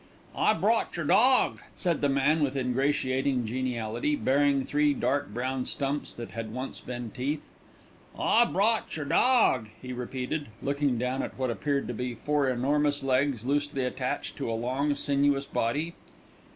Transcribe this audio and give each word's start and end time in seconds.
"I 0.35 0.53
brought 0.55 0.97
your 0.97 1.05
dawg," 1.05 1.59
said 1.75 2.01
the 2.01 2.09
man 2.09 2.41
with 2.41 2.55
ingratiating 2.57 3.45
geniality, 3.45 4.15
baring 4.15 4.63
three 4.65 4.95
dark 4.95 5.29
brown 5.31 5.65
stumps 5.65 6.11
that 6.15 6.31
had 6.31 6.51
once 6.51 6.81
been 6.81 7.11
teeth; 7.11 7.49
"I 8.17 8.45
brought 8.45 8.97
your 8.97 9.05
dawg," 9.05 9.67
he 9.79 9.93
repeated, 9.93 10.47
looking 10.63 10.97
down 10.97 11.21
at 11.21 11.37
what 11.37 11.51
appeared 11.51 11.87
to 11.87 11.93
be 11.93 12.15
four 12.15 12.49
enormous 12.49 13.03
legs 13.03 13.45
loosely 13.45 13.85
attached 13.85 14.37
to 14.37 14.49
a 14.49 14.57
long, 14.57 14.95
sinuous 14.95 15.45
body. 15.45 15.93